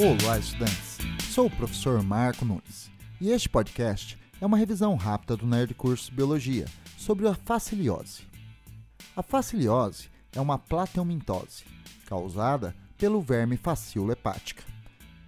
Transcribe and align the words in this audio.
Olá, 0.00 0.38
estudantes! 0.38 0.96
Sou 1.28 1.46
o 1.46 1.50
professor 1.50 2.00
Marco 2.04 2.44
Nunes 2.44 2.88
e 3.20 3.30
este 3.30 3.48
podcast 3.48 4.16
é 4.40 4.46
uma 4.46 4.56
revisão 4.56 4.94
rápida 4.94 5.36
do 5.36 5.44
Nerd 5.44 5.74
Curso 5.74 6.14
Biologia 6.14 6.66
sobre 6.96 7.26
a 7.26 7.34
faciliose. 7.34 8.22
A 9.16 9.24
faciliose 9.24 10.08
é 10.32 10.40
uma 10.40 10.56
plateomintose 10.56 11.64
causada 12.06 12.76
pelo 12.96 13.20
verme 13.20 13.56
Faciola 13.56 14.12
hepática. 14.12 14.62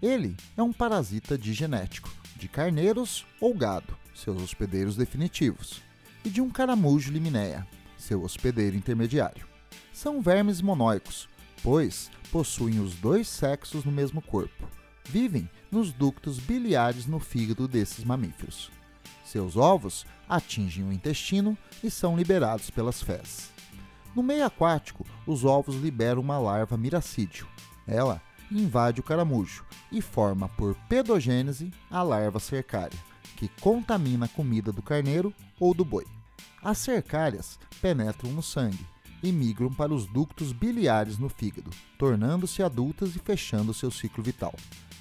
Ele 0.01 0.37
é 0.57 0.63
um 0.63 0.73
parasita 0.73 1.37
digenético 1.37 2.09
de 2.37 2.47
carneiros 2.47 3.27
ou 3.41 3.53
gado, 3.53 3.99
seus 4.15 4.41
hospedeiros 4.41 4.97
definitivos, 4.97 5.83
e 6.25 6.31
de 6.31 6.41
um 6.41 6.49
caramujo 6.49 7.11
liminéia, 7.11 7.67
seu 7.99 8.23
hospedeiro 8.23 8.77
intermediário. 8.77 9.49
São 9.93 10.23
vermes 10.23 10.63
monóicos, 10.63 11.29
pois 11.63 12.11
possuem 12.31 12.81
os 12.81 12.95
dois 12.95 13.29
sexos 13.29 13.85
no 13.85 13.93
mesmo 13.93 14.23
corpo. 14.23 14.69
Vivem 15.05 15.49
nos 15.71 15.93
ductos 15.93 16.39
biliares 16.39 17.07
no 17.07 17.19
fígado 17.19 17.67
desses 17.67 18.05
mamíferos. 18.05 18.71
Seus 19.25 19.57
ovos 19.57 20.05
atingem 20.29 20.85
o 20.85 20.93
intestino 20.93 21.57
e 21.83 21.91
são 21.91 22.17
liberados 22.17 22.71
pelas 22.71 23.03
fezes. 23.03 23.51
No 24.15 24.23
meio 24.23 24.45
aquático, 24.45 25.07
os 25.27 25.45
ovos 25.45 25.77
liberam 25.77 26.21
uma 26.21 26.39
larva 26.39 26.77
miracídio. 26.77 27.47
Ela 27.87 28.21
invade 28.51 29.01
o 29.01 29.05
caramujo 29.05 29.65
e 29.93 30.03
forma 30.03 30.49
por 30.49 30.75
pedogênese 30.89 31.71
a 31.89 32.03
larva 32.03 32.41
cercária, 32.41 32.99
que 33.37 33.49
contamina 33.61 34.27
a 34.27 34.29
comida 34.29 34.73
do 34.73 34.83
carneiro 34.83 35.33
ou 35.61 35.73
do 35.73 35.85
boi. 35.85 36.07
As 36.63 36.79
cercárias 36.79 37.59
penetram 37.81 38.33
no 38.33 38.43
sangue 38.43 38.85
e 39.23 39.33
migram 39.33 39.73
para 39.73 39.93
os 39.93 40.07
ductos 40.07 40.53
biliares 40.53 41.19
no 41.19 41.29
fígado, 41.29 41.71
tornando-se 41.99 42.63
adultas 42.63 43.15
e 43.15 43.19
fechando 43.19 43.75
seu 43.75 43.91
ciclo 43.91 44.23
vital. 44.23 44.55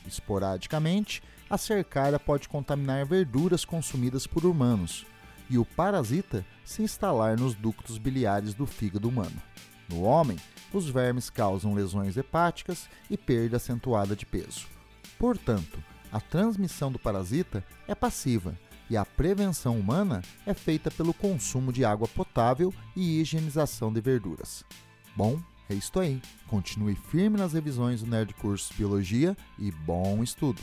Esporadicamente, 0.08 1.22
a 1.50 1.58
cercária 1.58 2.20
pode 2.20 2.48
contaminar 2.48 3.06
verduras 3.06 3.66
consumidas 3.66 4.28
por 4.28 4.46
humanos 4.46 5.06
e 5.50 5.58
o 5.58 5.66
parasita 5.66 6.46
se 6.64 6.84
instalar 6.84 7.38
nos 7.38 7.56
ductos 7.56 7.98
biliares 7.98 8.54
do 8.54 8.66
fígado 8.66 9.10
humano. 9.10 9.42
No 9.88 10.04
homem, 10.04 10.38
os 10.72 10.88
vermes 10.88 11.30
causam 11.30 11.74
lesões 11.74 12.16
hepáticas 12.16 12.88
e 13.10 13.18
perda 13.18 13.58
acentuada 13.58 14.16
de 14.16 14.26
peso. 14.26 14.68
Portanto, 15.18 15.84
a 16.12 16.20
transmissão 16.20 16.92
do 16.92 17.00
parasita 17.00 17.64
é 17.88 17.96
passiva 17.96 18.56
e 18.90 18.98
a 18.98 19.06
prevenção 19.06 19.78
humana 19.78 20.22
é 20.46 20.54
feita 20.54 20.90
pelo 20.90 21.14
consumo 21.14 21.72
de 21.72 21.86
água 21.86 22.08
potável 22.08 22.74
e 22.96 23.22
higienização 23.22 23.94
de 23.94 24.02
verduras. 24.02 24.64
Bom, 25.16 25.40
é 25.70 25.76
isto 25.76 26.00
aí. 26.00 26.22
Continue 26.48 26.96
firme 26.96 27.38
nas 27.38 27.54
revisões 27.54 28.02
do 28.02 28.10
Nerd 28.10 28.34
Curso 28.34 28.74
Biologia 28.76 29.38
e 29.58 29.72
bom 29.72 30.24
estudo! 30.24 30.62